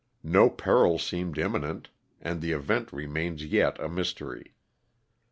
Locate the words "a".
3.79-3.87